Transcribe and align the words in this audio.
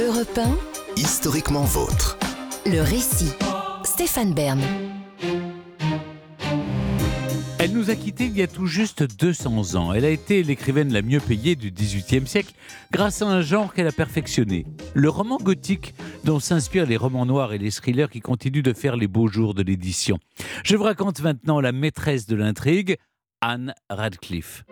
Europe 0.00 0.38
1, 0.38 0.56
Historiquement 0.96 1.64
vôtre. 1.64 2.16
le 2.64 2.80
récit. 2.80 3.32
Stéphane 3.84 4.32
Bern. 4.32 4.58
Elle 7.58 7.72
nous 7.72 7.90
a 7.90 7.96
quittés 7.96 8.24
il 8.24 8.36
y 8.36 8.42
a 8.42 8.46
tout 8.46 8.66
juste 8.66 9.02
200 9.02 9.74
ans. 9.74 9.92
Elle 9.92 10.06
a 10.06 10.10
été 10.10 10.42
l'écrivaine 10.42 10.90
la 10.90 11.02
mieux 11.02 11.20
payée 11.20 11.54
du 11.54 11.70
XVIIIe 11.70 12.26
siècle 12.26 12.54
grâce 12.92 13.20
à 13.20 13.26
un 13.26 13.42
genre 13.42 13.74
qu'elle 13.74 13.88
a 13.88 13.92
perfectionné, 13.92 14.64
le 14.94 15.10
roman 15.10 15.36
gothique 15.36 15.94
dont 16.24 16.40
s'inspirent 16.40 16.86
les 16.86 16.96
romans 16.96 17.26
noirs 17.26 17.52
et 17.52 17.58
les 17.58 17.70
thrillers 17.70 18.08
qui 18.10 18.20
continuent 18.20 18.62
de 18.62 18.72
faire 18.72 18.96
les 18.96 19.08
beaux 19.08 19.28
jours 19.28 19.52
de 19.52 19.62
l'édition. 19.62 20.18
Je 20.64 20.76
vous 20.76 20.84
raconte 20.84 21.20
maintenant 21.20 21.60
la 21.60 21.72
maîtresse 21.72 22.26
de 22.26 22.36
l'intrigue, 22.36 22.96
Anne 23.42 23.74
Radcliffe. 23.90 24.64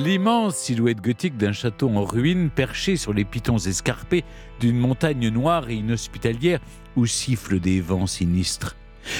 L'immense 0.00 0.56
silhouette 0.56 1.02
gothique 1.02 1.36
d'un 1.36 1.52
château 1.52 1.90
en 1.90 2.04
ruine 2.04 2.48
perché 2.48 2.96
sur 2.96 3.12
les 3.12 3.26
pitons 3.26 3.58
escarpés 3.58 4.24
d'une 4.58 4.78
montagne 4.78 5.28
noire 5.28 5.68
et 5.68 5.74
inhospitalière 5.74 6.58
où 6.96 7.04
sifflent 7.04 7.60
des 7.60 7.82
vents 7.82 8.06
sinistres. 8.06 8.76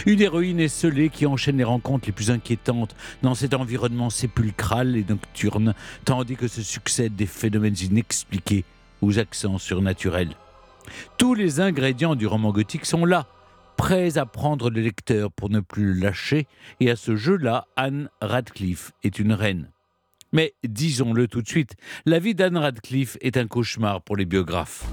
Une 0.07 0.23
héroïne 0.23 0.59
esselée 0.59 1.11
qui 1.11 1.27
enchaîne 1.27 1.59
les 1.59 1.65
rencontres 1.65 2.07
les 2.07 2.12
plus 2.12 2.30
inquiétantes 2.30 2.97
dans 3.21 3.35
cet 3.35 3.52
environnement 3.52 4.09
sépulcral 4.09 4.97
et 4.97 5.05
nocturne, 5.07 5.74
tandis 6.07 6.37
que 6.37 6.48
se 6.48 6.62
succèdent 6.62 7.15
des 7.15 7.27
phénomènes 7.27 7.77
inexpliqués 7.83 8.65
aux 9.02 9.19
accents 9.19 9.59
surnaturels. 9.59 10.35
Tous 11.19 11.35
les 11.35 11.60
ingrédients 11.60 12.15
du 12.15 12.27
roman 12.27 12.52
gothique 12.52 12.87
sont 12.87 13.05
là, 13.05 13.27
prêts 13.77 14.16
à 14.16 14.24
prendre 14.24 14.71
le 14.71 14.80
lecteur 14.80 15.30
pour 15.30 15.51
ne 15.51 15.60
plus 15.60 15.93
le 15.93 16.01
lâcher, 16.01 16.47
et 16.80 16.91
à 16.91 16.97
ce 16.97 17.16
jeu-là, 17.16 17.66
Anne 17.77 18.09
Radcliffe 18.23 18.93
est 19.05 19.19
une 19.19 19.35
reine. 19.35 19.69
Mais 20.33 20.55
disons-le 20.62 21.27
tout 21.27 21.43
de 21.43 21.48
suite, 21.48 21.75
la 22.07 22.20
vie 22.20 22.34
d'Anne 22.34 22.57
Radcliffe 22.57 23.16
est 23.21 23.37
un 23.37 23.47
cauchemar 23.47 24.02
pour 24.02 24.16
les 24.16 24.27
biographes. 24.27 24.87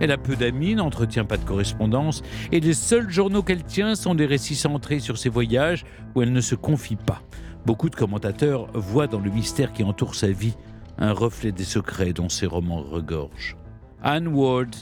Elle 0.00 0.10
a 0.10 0.16
peu 0.16 0.34
d'amis, 0.34 0.74
n'entretient 0.74 1.26
pas 1.26 1.36
de 1.36 1.44
correspondance, 1.44 2.22
et 2.52 2.60
les 2.60 2.72
seuls 2.72 3.10
journaux 3.10 3.42
qu'elle 3.42 3.64
tient 3.64 3.94
sont 3.94 4.14
des 4.14 4.24
récits 4.24 4.54
centrés 4.54 4.98
sur 4.98 5.18
ses 5.18 5.28
voyages 5.28 5.84
où 6.14 6.22
elle 6.22 6.32
ne 6.32 6.40
se 6.40 6.54
confie 6.54 6.96
pas. 6.96 7.22
Beaucoup 7.66 7.90
de 7.90 7.96
commentateurs 7.96 8.68
voient 8.72 9.06
dans 9.06 9.20
le 9.20 9.30
mystère 9.30 9.74
qui 9.74 9.84
entoure 9.84 10.14
sa 10.14 10.30
vie 10.30 10.56
un 10.96 11.12
reflet 11.12 11.52
des 11.52 11.64
secrets 11.64 12.14
dont 12.14 12.30
ses 12.30 12.46
romans 12.46 12.82
regorgent. 12.82 13.56
Anne 14.02 14.28
Ward 14.28 14.74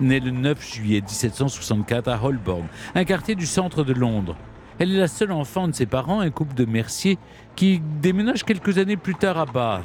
naît 0.00 0.18
le 0.18 0.32
9 0.32 0.74
juillet 0.74 1.00
1764 1.00 2.08
à 2.08 2.24
Holborn, 2.24 2.66
un 2.96 3.04
quartier 3.04 3.36
du 3.36 3.46
centre 3.46 3.84
de 3.84 3.92
Londres. 3.92 4.36
Elle 4.80 4.92
est 4.92 4.98
la 4.98 5.08
seule 5.08 5.30
enfant 5.30 5.68
de 5.68 5.72
ses 5.72 5.86
parents, 5.86 6.18
un 6.18 6.30
couple 6.30 6.54
de 6.54 6.64
merciers, 6.64 7.18
qui 7.54 7.80
déménage 8.02 8.44
quelques 8.44 8.78
années 8.78 8.96
plus 8.96 9.14
tard 9.14 9.38
à 9.38 9.46
Bath 9.46 9.84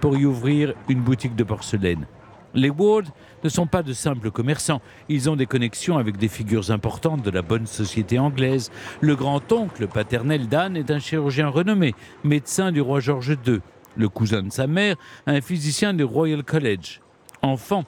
pour 0.00 0.16
y 0.16 0.26
ouvrir 0.26 0.74
une 0.88 1.00
boutique 1.00 1.36
de 1.36 1.44
porcelaine. 1.44 2.04
Les 2.52 2.70
Ward 2.70 3.06
ne 3.44 3.48
sont 3.48 3.66
pas 3.66 3.82
de 3.82 3.92
simples 3.92 4.32
commerçants, 4.32 4.80
ils 5.08 5.30
ont 5.30 5.36
des 5.36 5.46
connexions 5.46 5.98
avec 5.98 6.16
des 6.16 6.28
figures 6.28 6.72
importantes 6.72 7.22
de 7.22 7.30
la 7.30 7.42
bonne 7.42 7.66
société 7.66 8.18
anglaise. 8.18 8.72
Le 9.00 9.14
grand-oncle 9.14 9.86
paternel 9.86 10.48
d'Anne 10.48 10.76
est 10.76 10.90
un 10.90 10.98
chirurgien 10.98 11.48
renommé, 11.48 11.94
médecin 12.24 12.72
du 12.72 12.80
roi 12.80 12.98
George 12.98 13.36
II. 13.46 13.60
Le 13.96 14.08
cousin 14.08 14.42
de 14.42 14.50
sa 14.50 14.66
mère, 14.66 14.96
un 15.26 15.40
physicien 15.40 15.94
du 15.94 16.02
Royal 16.02 16.42
College. 16.42 17.00
Enfant, 17.42 17.84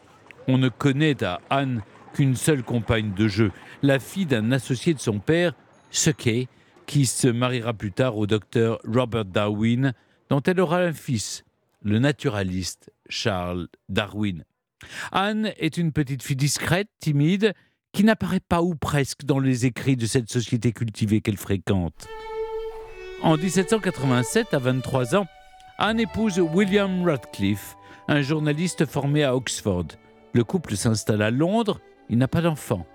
on 0.46 0.58
ne 0.58 0.68
connaît 0.68 1.24
à 1.24 1.40
Anne 1.50 1.82
qu'une 2.14 2.36
seule 2.36 2.62
compagne 2.62 3.12
de 3.14 3.26
jeu, 3.26 3.50
la 3.82 3.98
fille 3.98 4.26
d'un 4.26 4.52
associé 4.52 4.94
de 4.94 5.00
son 5.00 5.18
père, 5.18 5.52
Suckey, 5.90 6.48
qui 6.86 7.06
se 7.06 7.28
mariera 7.28 7.72
plus 7.72 7.92
tard 7.92 8.16
au 8.16 8.26
docteur 8.26 8.78
Robert 8.84 9.24
Darwin, 9.24 9.92
dont 10.30 10.42
elle 10.42 10.60
aura 10.60 10.78
un 10.78 10.92
fils, 10.92 11.44
le 11.82 11.98
naturaliste 11.98 12.92
Charles 13.08 13.68
Darwin. 13.88 14.44
Anne 15.12 15.52
est 15.58 15.76
une 15.76 15.92
petite 15.92 16.22
fille 16.22 16.36
discrète, 16.36 16.88
timide, 17.00 17.54
qui 17.92 18.04
n'apparaît 18.04 18.40
pas 18.40 18.62
ou 18.62 18.74
presque 18.74 19.24
dans 19.24 19.38
les 19.38 19.66
écrits 19.66 19.96
de 19.96 20.06
cette 20.06 20.30
société 20.30 20.72
cultivée 20.72 21.20
qu'elle 21.20 21.38
fréquente. 21.38 22.06
En 23.22 23.36
1787, 23.36 24.52
à 24.52 24.58
23 24.58 25.16
ans, 25.16 25.26
Anne 25.78 26.00
épouse 26.00 26.38
William 26.38 27.04
Radcliffe, 27.04 27.76
un 28.08 28.20
journaliste 28.20 28.84
formé 28.84 29.24
à 29.24 29.34
Oxford. 29.34 29.86
Le 30.32 30.44
couple 30.44 30.76
s'installe 30.76 31.22
à 31.22 31.30
Londres, 31.30 31.80
il 32.08 32.18
n'a 32.18 32.28
pas 32.28 32.42
d'enfant. 32.42 32.86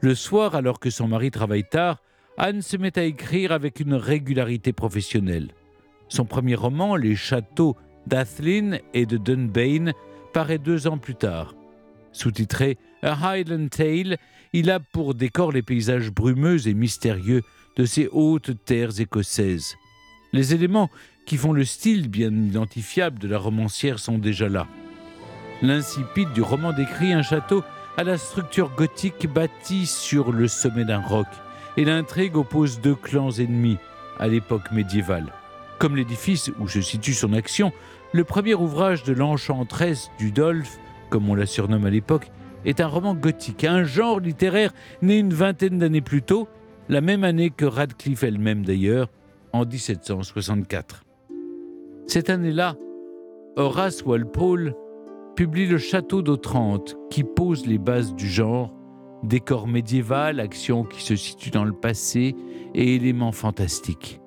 Le 0.00 0.14
soir, 0.14 0.54
alors 0.54 0.78
que 0.78 0.90
son 0.90 1.08
mari 1.08 1.30
travaille 1.30 1.68
tard, 1.68 2.00
Anne 2.38 2.60
se 2.62 2.76
met 2.76 2.98
à 2.98 3.04
écrire 3.04 3.52
avec 3.52 3.80
une 3.80 3.94
régularité 3.94 4.72
professionnelle. 4.72 5.48
Son 6.08 6.24
premier 6.24 6.54
roman, 6.54 6.94
Les 6.94 7.16
Châteaux 7.16 7.76
d'Athlin 8.06 8.78
et 8.94 9.06
de 9.06 9.16
Dunbayne, 9.16 9.92
paraît 10.32 10.58
deux 10.58 10.86
ans 10.86 10.98
plus 10.98 11.14
tard. 11.14 11.54
Sous-titré 12.12 12.76
A 13.02 13.32
Highland 13.32 13.68
Tale, 13.68 14.18
il 14.52 14.70
a 14.70 14.80
pour 14.80 15.14
décor 15.14 15.50
les 15.50 15.62
paysages 15.62 16.10
brumeux 16.10 16.68
et 16.68 16.74
mystérieux 16.74 17.42
de 17.76 17.84
ces 17.84 18.08
hautes 18.12 18.52
terres 18.64 19.00
écossaises. 19.00 19.74
Les 20.32 20.54
éléments 20.54 20.90
qui 21.26 21.36
font 21.36 21.52
le 21.52 21.64
style 21.64 22.08
bien 22.08 22.30
identifiable 22.30 23.18
de 23.18 23.28
la 23.28 23.38
romancière 23.38 23.98
sont 23.98 24.18
déjà 24.18 24.48
là. 24.48 24.66
L'insipide 25.62 26.32
du 26.32 26.42
roman 26.42 26.72
décrit 26.72 27.12
un 27.12 27.22
château 27.22 27.64
à 27.96 28.04
la 28.04 28.18
structure 28.18 28.70
gothique 28.76 29.26
bâtie 29.26 29.86
sur 29.86 30.32
le 30.32 30.48
sommet 30.48 30.84
d'un 30.84 31.00
roc, 31.00 31.26
et 31.76 31.84
l'intrigue 31.84 32.36
oppose 32.36 32.80
deux 32.80 32.94
clans 32.94 33.30
ennemis 33.30 33.78
à 34.18 34.28
l'époque 34.28 34.70
médiévale. 34.72 35.32
Comme 35.78 35.96
l'édifice 35.96 36.50
où 36.58 36.68
se 36.68 36.80
situe 36.80 37.12
son 37.12 37.32
action, 37.32 37.72
le 38.12 38.24
premier 38.24 38.54
ouvrage 38.54 39.02
de 39.02 39.12
l'enchanteresse 39.12 40.10
d'Udolphe, 40.18 40.78
comme 41.10 41.28
on 41.28 41.34
la 41.34 41.46
surnomme 41.46 41.86
à 41.86 41.90
l'époque, 41.90 42.30
est 42.64 42.80
un 42.80 42.86
roman 42.86 43.14
gothique, 43.14 43.64
un 43.64 43.84
genre 43.84 44.20
littéraire 44.20 44.72
né 45.02 45.18
une 45.18 45.34
vingtaine 45.34 45.78
d'années 45.78 46.00
plus 46.00 46.22
tôt, 46.22 46.48
la 46.88 47.00
même 47.00 47.24
année 47.24 47.50
que 47.50 47.64
Radcliffe 47.64 48.22
elle-même 48.22 48.64
d'ailleurs, 48.64 49.08
en 49.52 49.64
1764. 49.64 51.04
Cette 52.06 52.30
année-là, 52.30 52.76
Horace 53.56 54.02
Walpole 54.04 54.74
publie 55.34 55.66
Le 55.66 55.78
Château 55.78 56.22
d'Otrante, 56.22 56.96
qui 57.10 57.24
pose 57.24 57.66
les 57.66 57.78
bases 57.78 58.14
du 58.14 58.28
genre, 58.28 58.72
décor 59.26 59.66
médiéval, 59.66 60.40
action 60.40 60.84
qui 60.84 61.02
se 61.02 61.16
situe 61.16 61.50
dans 61.50 61.64
le 61.64 61.72
passé 61.72 62.34
et 62.74 62.94
éléments 62.94 63.32
fantastiques. 63.32 64.20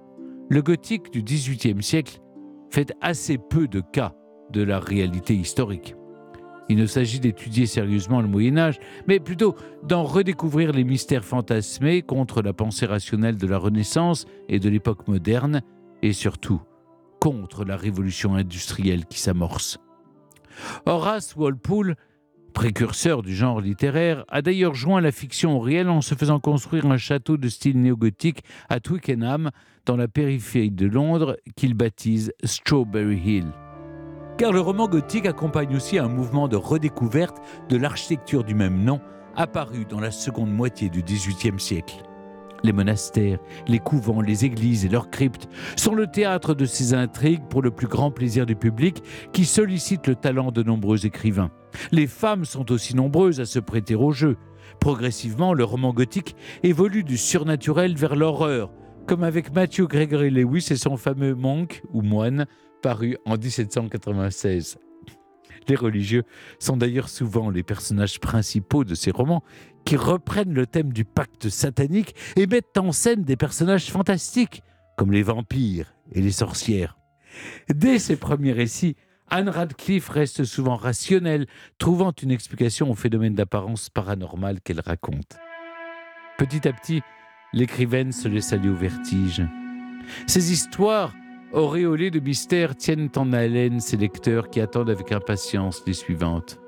Le 0.50 0.62
gothique 0.62 1.12
du 1.12 1.24
XVIIIe 1.24 1.82
siècle 1.82 2.20
fait 2.70 2.94
assez 3.02 3.38
peu 3.38 3.68
de 3.68 3.82
cas 3.82 4.14
de 4.52 4.62
la 4.62 4.80
réalité 4.80 5.36
historique. 5.36 5.96
Il 6.70 6.78
ne 6.78 6.86
s'agit 6.86 7.20
d'étudier 7.20 7.66
sérieusement 7.66 8.22
le 8.22 8.28
Moyen 8.28 8.58
Âge, 8.58 8.80
mais 9.08 9.20
plutôt 9.20 9.56
d'en 9.84 10.04
redécouvrir 10.04 10.72
les 10.72 10.84
mystères 10.84 11.26
fantasmés 11.26 12.04
contre 12.04 12.44
la 12.44 12.54
pensée 12.54 12.86
rationnelle 12.86 13.38
de 13.38 13.48
la 13.48 13.58
Renaissance 13.58 14.26
et 14.50 14.60
de 14.60 14.70
l'époque 14.70 15.08
moderne, 15.08 15.62
et 16.04 16.14
surtout 16.14 16.62
contre 17.20 17.66
la 17.66 17.76
révolution 17.76 18.36
industrielle 18.36 19.06
qui 19.06 19.20
s'amorce. 19.20 19.80
Horace 20.86 21.36
Walpole, 21.36 21.96
précurseur 22.54 23.22
du 23.22 23.36
genre 23.36 23.62
littéraire, 23.62 24.26
a 24.28 24.42
d'ailleurs 24.42 24.76
joint 24.76 25.02
la 25.02 25.12
fiction 25.12 25.58
au 25.58 25.60
réel 25.60 25.90
en 25.90 26.02
se 26.02 26.16
faisant 26.16 26.40
construire 26.40 26.86
un 26.86 26.98
château 26.98 27.38
de 27.38 27.48
style 27.48 27.82
néogothique 27.82 28.44
à 28.70 28.80
Twickenham, 28.80 29.52
dans 29.86 29.96
la 29.96 30.08
périphérie 30.08 30.72
de 30.72 30.86
Londres, 30.86 31.38
qu'il 31.56 31.74
baptise 31.74 32.34
Strawberry 32.44 33.18
Hill. 33.18 33.48
Car 34.38 34.52
le 34.52 34.62
roman 34.62 34.88
gothique 34.88 35.26
accompagne 35.26 35.76
aussi 35.76 35.98
un 35.98 36.08
mouvement 36.08 36.48
de 36.48 36.56
redécouverte 36.56 37.38
de 37.70 37.78
l'architecture 37.78 38.44
du 38.44 38.56
même 38.56 38.84
nom, 38.84 39.02
apparu 39.36 39.86
dans 39.86 40.00
la 40.00 40.12
seconde 40.12 40.52
moitié 40.52 40.90
du 40.90 41.02
XVIIIe 41.02 41.60
siècle. 41.60 42.09
Les 42.64 42.74
monastères, 42.74 43.40
les 43.68 43.80
couvents, 43.80 44.22
les 44.22 44.46
églises 44.46 44.86
et 44.86 44.90
leurs 44.90 45.10
cryptes 45.10 45.48
sont 45.76 45.96
le 45.96 46.08
théâtre 46.08 46.54
de 46.54 46.66
ces 46.66 46.94
intrigues 46.94 47.48
pour 47.50 47.62
le 47.62 47.72
plus 47.72 47.88
grand 47.88 48.12
plaisir 48.12 48.46
du 48.46 48.56
public 48.56 49.02
qui 49.34 49.46
sollicite 49.46 50.08
le 50.08 50.16
talent 50.16 50.52
de 50.52 50.64
nombreux 50.64 51.06
écrivains. 51.06 51.52
Les 51.92 52.08
femmes 52.08 52.46
sont 52.46 52.72
aussi 52.72 52.96
nombreuses 52.96 53.40
à 53.40 53.46
se 53.46 53.60
prêter 53.60 53.96
au 53.96 54.12
jeu. 54.12 54.38
Progressivement, 54.80 55.54
le 55.54 55.64
roman 55.64 55.94
gothique 55.94 56.36
évolue 56.64 57.04
du 57.04 57.18
surnaturel 57.18 57.96
vers 57.96 58.16
l'horreur, 58.16 58.72
comme 59.08 59.24
avec 59.24 59.54
Matthew 59.54 59.88
Gregory 59.88 60.30
Lewis 60.30 60.68
et 60.72 60.76
son 60.76 60.98
fameux 60.98 61.36
Monk 61.36 61.82
ou 61.92 62.02
Moine, 62.02 62.46
paru 62.82 63.18
en 63.26 63.38
1796. 63.38 64.78
Les 65.68 65.76
religieux 65.76 66.24
sont 66.60 66.78
d'ailleurs 66.78 67.10
souvent 67.10 67.50
les 67.50 67.64
personnages 67.64 68.20
principaux 68.20 68.84
de 68.84 68.96
ces 68.96 69.12
romans 69.12 69.44
qui 69.86 69.96
reprennent 69.96 70.54
le 70.54 70.68
thème 70.68 70.94
du 70.94 71.06
pacte 71.06 71.50
satanique 71.50 72.16
et 72.36 72.48
mettent 72.48 72.78
en 72.78 72.92
scène 72.92 73.24
des 73.24 73.36
personnages 73.36 73.92
fantastiques 73.92 74.62
comme 74.98 75.12
les 75.12 75.24
vampires 75.24 75.94
et 76.12 76.22
les 76.22 76.32
sorcières. 76.32 76.98
Dès 77.70 78.00
ses 78.00 78.18
premiers 78.18 78.52
récits, 78.52 78.96
Anne 79.30 79.50
Radcliffe 79.50 80.10
reste 80.10 80.44
souvent 80.44 80.76
rationnelle, 80.76 81.46
trouvant 81.78 82.12
une 82.22 82.32
explication 82.32 82.90
au 82.90 82.96
phénomène 82.96 83.36
d'apparence 83.36 83.90
paranormale 83.90 84.60
qu'elle 84.62 84.82
raconte. 84.82 85.38
Petit 86.38 86.68
à 86.68 86.74
petit, 86.74 87.02
l'écrivaine 87.54 88.12
se 88.12 88.28
laisse 88.28 88.54
aller 88.54 88.70
au 88.70 88.76
vertige. 88.76 89.44
Ces 90.28 90.52
histoires 90.52 91.14
auréolées 91.54 92.12
de 92.12 92.20
mystère 92.20 92.76
tiennent 92.76 93.10
en 93.16 93.34
haleine 93.34 93.80
ses 93.80 93.98
lecteurs 93.98 94.50
qui 94.50 94.62
attendent 94.62 94.90
avec 94.90 95.12
impatience 95.12 95.84
les 95.86 95.94
suivantes. 95.94 96.60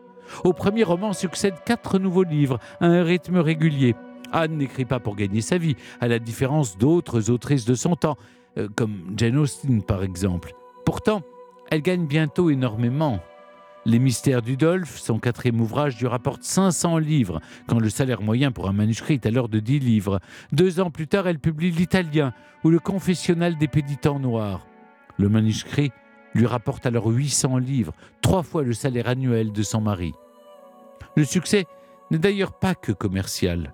Au 0.43 0.53
premier 0.53 0.83
roman 0.83 1.13
succèdent 1.13 1.63
quatre 1.65 1.99
nouveaux 1.99 2.23
livres 2.23 2.59
à 2.79 2.87
un 2.87 3.03
rythme 3.03 3.37
régulier. 3.37 3.95
Anne 4.31 4.57
n'écrit 4.57 4.85
pas 4.85 4.99
pour 4.99 5.15
gagner 5.15 5.41
sa 5.41 5.57
vie, 5.57 5.75
à 5.99 6.07
la 6.07 6.19
différence 6.19 6.77
d'autres 6.77 7.29
autrices 7.29 7.65
de 7.65 7.75
son 7.75 7.95
temps, 7.95 8.17
euh, 8.57 8.67
comme 8.75 9.13
Jane 9.17 9.37
Austen 9.37 9.83
par 9.83 10.03
exemple. 10.03 10.53
Pourtant, 10.85 11.21
elle 11.69 11.81
gagne 11.81 12.05
bientôt 12.05 12.49
énormément. 12.49 13.19
Les 13.85 13.97
mystères 13.97 14.41
d'Udolphe, 14.43 14.99
son 14.99 15.17
quatrième 15.17 15.59
ouvrage, 15.59 15.99
lui 15.99 16.07
rapporte 16.07 16.43
500 16.43 16.99
livres, 16.99 17.41
quand 17.67 17.79
le 17.79 17.89
salaire 17.89 18.21
moyen 18.21 18.51
pour 18.51 18.69
un 18.69 18.73
manuscrit 18.73 19.15
est 19.15 19.25
alors 19.25 19.49
de 19.49 19.59
10 19.59 19.79
livres. 19.79 20.19
Deux 20.51 20.79
ans 20.79 20.91
plus 20.91 21.07
tard, 21.07 21.27
elle 21.27 21.39
publie 21.39 21.71
L'Italien 21.71 22.31
ou 22.63 22.69
Le 22.69 22.79
Confessionnal 22.79 23.57
des 23.57 23.67
péditants 23.67 24.19
noirs. 24.19 24.67
Le 25.21 25.29
manuscrit 25.29 25.91
lui 26.33 26.47
rapporte 26.47 26.87
alors 26.87 27.05
800 27.05 27.59
livres, 27.59 27.93
trois 28.21 28.41
fois 28.41 28.63
le 28.63 28.73
salaire 28.73 29.07
annuel 29.07 29.51
de 29.51 29.61
son 29.61 29.79
mari. 29.79 30.13
Le 31.15 31.25
succès 31.25 31.65
n'est 32.09 32.17
d'ailleurs 32.17 32.57
pas 32.57 32.73
que 32.73 32.91
commercial. 32.91 33.71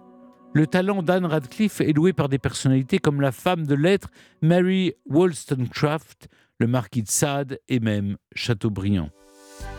Le 0.53 0.67
talent 0.67 1.01
d'Anne 1.01 1.25
Radcliffe 1.25 1.79
est 1.79 1.94
loué 1.94 2.11
par 2.11 2.27
des 2.27 2.38
personnalités 2.38 2.99
comme 2.99 3.21
la 3.21 3.31
femme 3.31 3.65
de 3.65 3.75
lettres 3.75 4.09
Mary 4.41 4.94
Wollstonecraft, 5.05 6.27
le 6.59 6.67
marquis 6.67 7.03
de 7.03 7.09
Sade 7.09 7.59
et 7.69 7.79
même 7.79 8.17
Chateaubriand. 8.35 9.09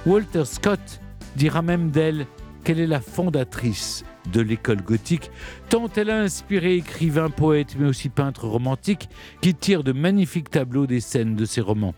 Walter 0.07 0.47
Scott 0.47 1.03
dira 1.37 1.61
même 1.61 1.91
d'elle 1.91 2.27
qu'elle 2.65 2.81
est 2.81 2.87
la 2.87 3.01
fondatrice 3.01 4.05
de 4.33 4.41
l'école 4.41 4.83
gothique, 4.83 5.31
tant 5.69 5.89
elle 5.97 6.11
a 6.11 6.21
inspiré 6.21 6.77
écrivains, 6.77 7.31
poètes, 7.31 7.77
mais 7.79 7.89
aussi 7.89 8.09
peintres 8.09 8.47
romantiques 8.47 9.09
qui 9.41 9.55
tirent 9.55 9.85
de 9.85 9.93
magnifiques 9.93 10.51
tableaux 10.51 10.87
des 10.87 11.01
scènes 11.01 11.37
de 11.37 11.45
ses 11.45 11.61
romans. 11.61 11.95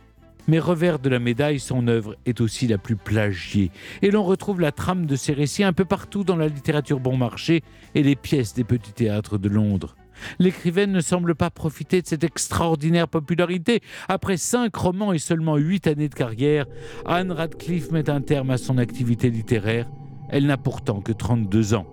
Mais 0.49 0.59
revers 0.59 0.99
de 0.99 1.09
la 1.09 1.19
médaille, 1.19 1.61
son 1.61 1.87
œuvre 1.87 2.17
est 2.27 2.41
aussi 2.41 2.67
la 2.67 2.79
plus 2.79 2.97
plagiée. 2.97 3.71
Et 4.03 4.11
l'on 4.11 4.23
retrouve 4.23 4.61
la 4.61 4.73
trame 4.73 5.07
de 5.07 5.15
ses 5.17 5.33
récits 5.33 5.65
un 5.65 5.73
peu 5.73 5.85
partout 5.85 6.25
dans 6.25 6.37
la 6.37 6.49
littérature 6.49 6.99
bon 6.99 7.17
marché 7.17 7.63
et 7.95 8.03
les 8.03 8.17
pièces 8.17 8.55
des 8.55 8.65
petits 8.65 8.93
théâtres 8.93 9.39
de 9.39 9.49
Londres. 9.49 9.97
L'écrivaine 10.39 10.93
ne 10.93 11.01
semble 11.01 11.35
pas 11.35 11.51
profiter 11.51 12.03
de 12.03 12.07
cette 12.07 12.25
extraordinaire 12.25 13.09
popularité. 13.09 13.81
Après 14.09 14.37
cinq 14.37 14.75
romans 14.75 15.13
et 15.13 15.19
seulement 15.19 15.57
huit 15.57 15.87
années 15.87 16.09
de 16.09 16.15
carrière, 16.15 16.67
Anne 17.07 17.33
Radcliffe 17.33 17.91
met 17.91 18.11
un 18.11 18.21
terme 18.21 18.51
à 18.51 18.59
son 18.59 18.79
activité 18.79 19.31
littéraire. 19.31 19.89
Elle 20.31 20.47
n'a 20.47 20.57
pourtant 20.57 21.01
que 21.01 21.13
32 21.13 21.75
ans. 21.75 21.87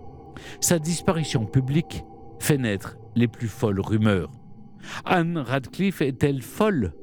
Sa 0.61 0.79
disparition 0.79 1.45
publique 1.45 2.03
fait 2.39 2.57
naître 2.57 2.97
les 3.15 3.27
plus 3.27 3.47
folles 3.47 3.79
rumeurs. 3.79 4.31
Anne 5.05 5.37
Radcliffe 5.37 6.01
est-elle 6.01 6.41
folle? 6.41 6.93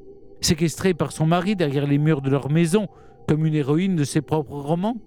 Séquestrée 0.41 0.93
par 0.93 1.11
son 1.11 1.25
mari 1.25 1.55
derrière 1.55 1.87
les 1.87 1.97
murs 1.97 2.21
de 2.21 2.29
leur 2.29 2.49
maison, 2.49 2.87
comme 3.27 3.45
une 3.45 3.55
héroïne 3.55 3.95
de 3.95 4.03
ses 4.03 4.21
propres 4.21 4.55
romans? 4.55 4.97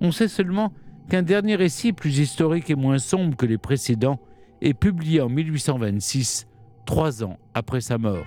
On 0.00 0.12
sait 0.12 0.28
seulement 0.28 0.72
qu'un 1.08 1.22
dernier 1.22 1.56
récit 1.56 1.92
plus 1.92 2.18
historique 2.18 2.70
et 2.70 2.76
moins 2.76 2.98
sombre 2.98 3.36
que 3.36 3.46
les 3.46 3.58
précédents 3.58 4.20
est 4.60 4.74
publié 4.74 5.20
en 5.20 5.28
1826, 5.28 6.46
trois 6.86 7.24
ans 7.24 7.38
après 7.52 7.80
sa 7.80 7.98
mort. 7.98 8.24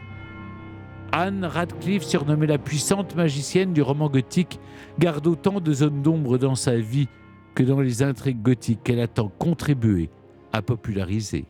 Anne 1.11 1.45
Radcliffe, 1.45 2.03
surnommée 2.03 2.47
la 2.47 2.57
puissante 2.57 3.15
magicienne 3.15 3.73
du 3.73 3.81
roman 3.81 4.09
gothique, 4.09 4.59
garde 4.99 5.25
autant 5.25 5.61
de 5.61 5.73
zones 5.73 6.01
d'ombre 6.01 6.37
dans 6.37 6.55
sa 6.55 6.77
vie 6.77 7.07
que 7.57 7.63
dans 7.63 7.81
les 7.81 8.03
intrigues 8.03 8.43
gothiques 8.43 8.83
qu'elle 8.83 8.99
a 8.99 9.07
tant 9.07 9.29
contribué 9.29 10.11
à 10.53 10.61
populariser. 10.61 11.47